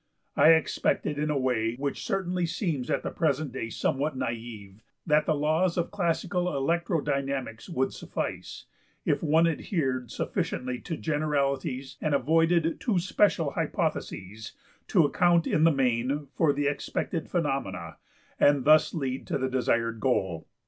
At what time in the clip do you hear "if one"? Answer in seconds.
9.05-9.45